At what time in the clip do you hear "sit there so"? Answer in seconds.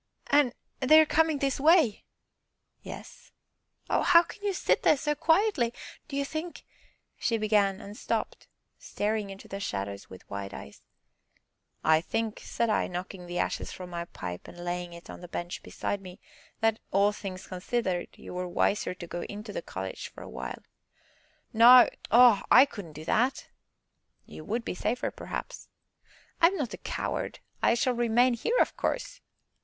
4.51-5.13